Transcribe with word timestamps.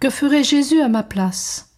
Que 0.00 0.10
ferait 0.10 0.44
Jésus 0.44 0.80
à 0.80 0.86
ma 0.86 1.02
place? 1.02 1.70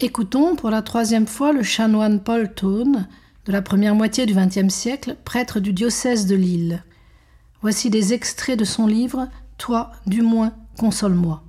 Écoutons 0.00 0.56
pour 0.56 0.70
la 0.70 0.82
troisième 0.82 1.28
fois 1.28 1.52
le 1.52 1.62
chanoine 1.62 2.20
Paul 2.20 2.52
Tone, 2.52 3.06
de 3.44 3.52
la 3.52 3.62
première 3.62 3.94
moitié 3.94 4.26
du 4.26 4.34
XXe 4.34 4.74
siècle, 4.74 5.16
prêtre 5.24 5.60
du 5.60 5.72
diocèse 5.72 6.26
de 6.26 6.34
Lille. 6.34 6.82
Voici 7.62 7.88
des 7.88 8.12
extraits 8.12 8.58
de 8.58 8.64
son 8.64 8.88
livre 8.88 9.28
Toi, 9.56 9.92
du 10.08 10.20
moins, 10.20 10.52
console-moi. 10.80 11.44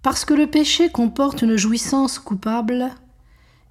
Parce 0.00 0.24
que 0.24 0.32
le 0.32 0.46
péché 0.46 0.88
comporte 0.88 1.42
une 1.42 1.56
jouissance 1.56 2.18
coupable, 2.18 2.90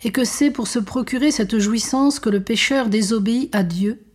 et 0.04 0.12
que 0.12 0.26
c'est 0.26 0.52
pour 0.52 0.68
se 0.68 0.77
procurer 0.77 1.32
cette 1.32 1.57
jouissance 1.57 2.20
que 2.20 2.30
le 2.30 2.43
pécheur 2.43 2.88
désobéit 2.88 3.54
à 3.55 3.63
Dieu, 3.63 4.05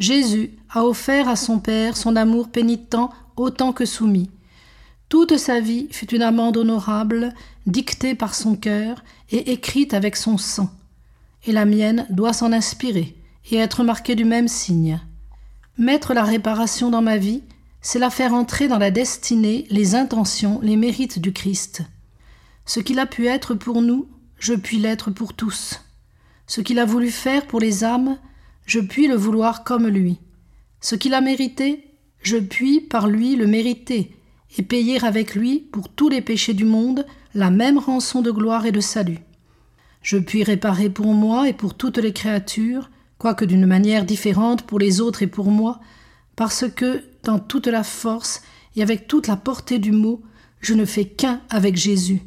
Jésus 0.00 0.58
a 0.68 0.84
offert 0.84 1.28
à 1.28 1.36
son 1.36 1.60
Père 1.60 1.96
son 1.96 2.16
amour 2.16 2.48
pénitent 2.48 2.96
autant 3.36 3.72
que 3.72 3.84
soumis, 3.84 4.30
toute 5.08 5.38
sa 5.38 5.60
vie 5.60 5.88
fut 5.90 6.14
une 6.14 6.22
amende 6.22 6.58
honorable, 6.58 7.32
dictée 7.66 8.14
par 8.14 8.34
son 8.34 8.56
cœur 8.56 9.02
et 9.30 9.52
écrite 9.52 9.94
avec 9.94 10.16
son 10.16 10.36
sang. 10.36 10.70
Et 11.46 11.52
la 11.52 11.64
mienne 11.64 12.06
doit 12.10 12.34
s'en 12.34 12.52
inspirer 12.52 13.16
et 13.50 13.56
être 13.56 13.84
marquée 13.84 14.14
du 14.14 14.24
même 14.24 14.48
signe. 14.48 15.00
Mettre 15.78 16.12
la 16.12 16.24
réparation 16.24 16.90
dans 16.90 17.00
ma 17.00 17.16
vie, 17.16 17.42
c'est 17.80 17.98
la 17.98 18.10
faire 18.10 18.34
entrer 18.34 18.68
dans 18.68 18.78
la 18.78 18.90
destinée, 18.90 19.66
les 19.70 19.94
intentions, 19.94 20.60
les 20.62 20.76
mérites 20.76 21.20
du 21.20 21.32
Christ. 21.32 21.82
Ce 22.66 22.80
qu'il 22.80 22.98
a 22.98 23.06
pu 23.06 23.28
être 23.28 23.54
pour 23.54 23.80
nous, 23.80 24.08
je 24.38 24.52
puis 24.52 24.78
l'être 24.78 25.10
pour 25.10 25.32
tous. 25.32 25.80
Ce 26.46 26.60
qu'il 26.60 26.78
a 26.78 26.84
voulu 26.84 27.10
faire 27.10 27.46
pour 27.46 27.60
les 27.60 27.82
âmes, 27.82 28.18
je 28.66 28.80
puis 28.80 29.06
le 29.06 29.14
vouloir 29.14 29.64
comme 29.64 29.86
lui. 29.86 30.18
Ce 30.80 30.96
qu'il 30.96 31.14
a 31.14 31.22
mérité, 31.22 31.84
je 32.22 32.36
puis 32.36 32.80
par 32.80 33.08
lui 33.08 33.36
le 33.36 33.46
mériter 33.46 34.17
et 34.56 34.62
payer 34.62 35.04
avec 35.04 35.34
lui 35.34 35.60
pour 35.60 35.88
tous 35.88 36.08
les 36.08 36.22
péchés 36.22 36.54
du 36.54 36.64
monde 36.64 37.04
la 37.34 37.50
même 37.50 37.78
rançon 37.78 38.22
de 38.22 38.30
gloire 38.30 38.66
et 38.66 38.72
de 38.72 38.80
salut. 38.80 39.18
Je 40.02 40.16
puis 40.16 40.42
réparer 40.42 40.88
pour 40.88 41.12
moi 41.12 41.48
et 41.48 41.52
pour 41.52 41.74
toutes 41.74 41.98
les 41.98 42.12
créatures, 42.12 42.90
quoique 43.18 43.44
d'une 43.44 43.66
manière 43.66 44.04
différente 44.04 44.62
pour 44.62 44.78
les 44.78 45.00
autres 45.00 45.22
et 45.22 45.26
pour 45.26 45.50
moi, 45.50 45.80
parce 46.36 46.64
que, 46.68 47.02
dans 47.24 47.38
toute 47.38 47.66
la 47.66 47.82
force 47.82 48.42
et 48.76 48.82
avec 48.82 49.08
toute 49.08 49.26
la 49.26 49.36
portée 49.36 49.78
du 49.78 49.92
mot, 49.92 50.22
je 50.60 50.74
ne 50.74 50.84
fais 50.84 51.04
qu'un 51.04 51.40
avec 51.50 51.76
Jésus, 51.76 52.22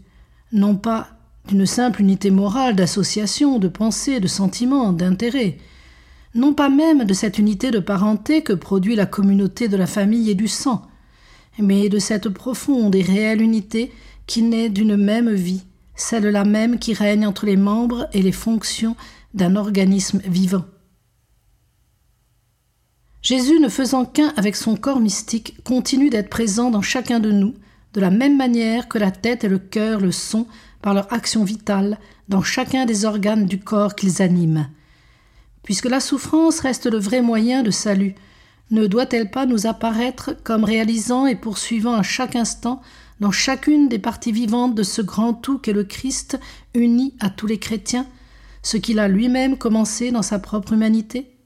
non 0.51 0.75
pas 0.75 1.07
d'une 1.47 1.65
simple 1.65 2.01
unité 2.01 2.29
morale 2.29 2.75
d'association, 2.75 3.57
de 3.57 3.67
pensée, 3.67 4.19
de 4.19 4.27
sentiment, 4.27 4.93
d'intérêt, 4.93 5.57
non 6.35 6.53
pas 6.53 6.69
même 6.69 7.03
de 7.03 7.13
cette 7.13 7.39
unité 7.39 7.71
de 7.71 7.79
parenté 7.79 8.41
que 8.41 8.53
produit 8.53 8.95
la 8.95 9.05
communauté 9.05 9.67
de 9.67 9.77
la 9.77 9.87
famille 9.87 10.29
et 10.29 10.35
du 10.35 10.47
sang, 10.47 10.87
mais 11.59 11.89
de 11.89 11.99
cette 11.99 12.29
profonde 12.29 12.95
et 12.95 13.01
réelle 13.01 13.41
unité 13.41 13.91
qui 14.27 14.41
naît 14.41 14.69
d'une 14.69 14.95
même 14.95 15.31
vie, 15.31 15.63
celle-là 15.95 16.45
même 16.45 16.79
qui 16.79 16.93
règne 16.93 17.27
entre 17.27 17.45
les 17.45 17.57
membres 17.57 18.07
et 18.13 18.21
les 18.21 18.31
fonctions 18.31 18.95
d'un 19.33 19.55
organisme 19.55 20.21
vivant. 20.25 20.65
Jésus, 23.21 23.59
ne 23.59 23.69
faisant 23.69 24.05
qu'un 24.05 24.33
avec 24.35 24.55
son 24.55 24.75
corps 24.75 24.99
mystique, 24.99 25.63
continue 25.63 26.09
d'être 26.09 26.29
présent 26.29 26.71
dans 26.71 26.81
chacun 26.81 27.19
de 27.19 27.31
nous, 27.31 27.53
de 27.93 28.01
la 28.01 28.09
même 28.09 28.35
manière 28.35 28.87
que 28.87 28.97
la 28.97 29.11
tête 29.11 29.43
et 29.43 29.49
le 29.49 29.59
cœur 29.59 29.99
le 29.99 30.11
sont 30.11 30.47
par 30.81 30.93
leur 30.93 31.11
action 31.13 31.43
vitale 31.43 31.99
dans 32.29 32.41
chacun 32.41 32.85
des 32.85 33.05
organes 33.05 33.45
du 33.45 33.59
corps 33.59 33.95
qu'ils 33.95 34.21
animent. 34.21 34.69
Puisque 35.63 35.85
la 35.85 35.99
souffrance 35.99 36.61
reste 36.61 36.87
le 36.87 36.97
vrai 36.97 37.21
moyen 37.21 37.61
de 37.61 37.69
salut, 37.69 38.15
ne 38.71 38.87
doit-elle 38.87 39.29
pas 39.29 39.45
nous 39.45 39.67
apparaître 39.67 40.35
comme 40.43 40.63
réalisant 40.63 41.27
et 41.27 41.35
poursuivant 41.35 41.93
à 41.93 42.03
chaque 42.03 42.35
instant 42.35 42.81
dans 43.19 43.31
chacune 43.31 43.89
des 43.89 43.99
parties 43.99 44.31
vivantes 44.31 44.73
de 44.73 44.83
ce 44.83 45.01
grand 45.01 45.33
tout 45.33 45.59
qu'est 45.59 45.73
le 45.73 45.83
Christ 45.83 46.39
uni 46.73 47.13
à 47.19 47.29
tous 47.29 47.47
les 47.47 47.59
chrétiens, 47.59 48.07
ce 48.63 48.77
qu'il 48.77 48.97
a 48.97 49.07
lui-même 49.07 49.57
commencé 49.57 50.11
dans 50.11 50.21
sa 50.21 50.39
propre 50.39 50.73
humanité? 50.73 51.37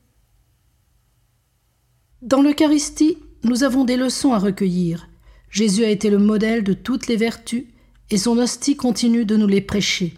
Dans 2.22 2.41
l'Eucharistie, 2.41 3.18
nous 3.44 3.63
avons 3.63 3.84
des 3.84 3.97
leçons 3.97 4.31
à 4.34 4.40
recueillir. 4.40 5.09
Jésus 5.50 5.84
a 5.84 5.90
été 5.90 6.09
le 6.09 6.18
modèle 6.18 6.63
de 6.63 6.74
toutes 6.74 7.07
les 7.07 7.18
vertus 7.18 7.66
et 8.09 8.18
son 8.18 8.38
hostie 8.38 8.75
continue 8.75 9.25
de 9.25 9.36
nous 9.36 9.47
les 9.47 9.62
prêcher. 9.62 10.16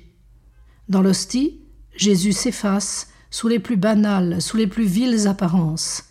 Dans 0.90 1.02
l'hostie, 1.02 1.62
Jésus 1.96 2.34
s'efface 2.34 3.10
sous 3.32 3.48
les 3.48 3.60
plus 3.60 3.78
banales, 3.78 4.42
sous 4.42 4.58
les 4.58 4.68
plus 4.68 4.86
viles 4.86 5.28
apparences. 5.28 6.07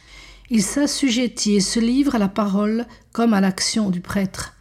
Il 0.50 0.62
s'assujettit 0.62 1.56
et 1.56 1.60
se 1.60 1.80
livre 1.80 2.14
à 2.14 2.18
la 2.18 2.28
parole 2.28 2.86
comme 3.12 3.34
à 3.34 3.40
l'action 3.40 3.90
du 3.90 4.00
prêtre. 4.00 4.54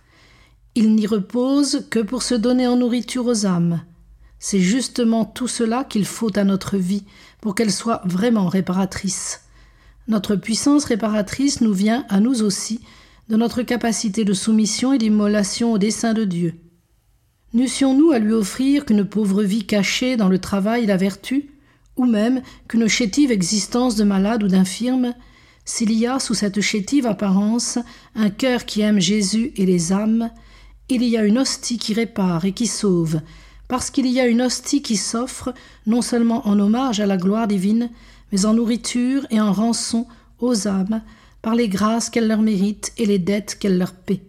Il 0.74 0.96
n'y 0.96 1.08
repose 1.08 1.86
que 1.90 2.00
pour 2.00 2.24
se 2.24 2.36
donner 2.36 2.68
en 2.68 2.78
nourriture 2.78 3.26
aux 3.28 3.46
âmes. 3.46 3.84
C'est 4.40 4.60
justement 4.60 5.26
tout 5.26 5.48
cela 5.48 5.84
qu'il 5.84 6.06
faut 6.06 6.38
à 6.38 6.44
notre 6.44 6.78
vie 6.78 7.04
pour 7.40 7.56
qu'elle 7.56 7.72
soit 7.72 8.02
vraiment 8.06 8.48
réparatrice. 8.48 9.42
Notre 10.08 10.36
puissance 10.36 10.86
réparatrice 10.86 11.62
nous 11.62 11.74
vient 11.74 12.06
à 12.10 12.20
nous 12.20 12.44
aussi 12.44 12.82
de 13.30 13.38
notre 13.38 13.62
capacité 13.64 14.24
de 14.24 14.34
soumission 14.34 14.94
et 14.94 14.98
d'immolation 14.98 15.74
au 15.74 15.78
dessein 15.78 16.14
de 16.14 16.26
Dieu. 16.26 16.54
N'eussions-nous 17.54 18.12
à 18.12 18.20
lui 18.20 18.34
offrir 18.34 18.86
qu'une 18.86 19.06
pauvre 19.06 19.42
vie 19.42 19.66
cachée 19.66 20.18
dans 20.18 20.30
le 20.30 20.40
travail 20.40 20.84
et 20.84 20.88
la 20.88 20.98
vertu, 20.98 21.52
ou 21.96 22.06
même 22.06 22.42
qu'une 22.68 22.88
chétive 22.88 23.32
existence 23.32 23.96
de 23.96 24.04
malade 24.04 24.44
ou 24.44 24.48
d'infirme, 24.48 25.14
s'il 25.66 25.92
y 25.92 26.06
a 26.06 26.20
sous 26.20 26.36
cette 26.36 26.62
chétive 26.62 27.08
apparence 27.08 27.80
un 28.14 28.30
cœur 28.30 28.66
qui 28.66 28.82
aime 28.82 29.00
Jésus 29.00 29.52
et 29.56 29.66
les 29.66 29.92
âmes, 29.92 30.30
il 30.90 31.04
y 31.04 31.18
a 31.18 31.26
une 31.26 31.40
hostie 31.40 31.80
qui 31.80 31.96
répare 31.96 32.46
et 32.46 32.52
qui 32.52 32.68
sauve, 32.68 33.20
parce 33.68 33.90
qu'il 33.90 34.06
y 34.06 34.20
a 34.20 34.28
une 34.28 34.44
hostie 34.44 34.84
qui 34.84 34.96
s'offre 34.96 35.54
non 35.88 36.04
seulement 36.04 36.48
en 36.48 36.60
hommage 36.60 37.00
à 37.00 37.08
la 37.08 37.18
gloire 37.18 37.48
divine, 37.48 37.90
mais 38.32 38.46
en 38.46 38.54
nourriture 38.54 39.26
et 39.32 39.42
en 39.42 39.52
rançon 39.52 40.06
aux 40.40 40.68
âmes 40.68 41.02
par 41.42 41.56
les 41.56 41.68
grâces 41.68 42.10
qu'elle 42.12 42.28
leur 42.28 42.42
mérite 42.42 42.94
et 42.98 43.08
les 43.08 43.20
dettes 43.20 43.58
qu'elle 43.60 43.80
leur 43.80 43.94
paie. 43.94 44.22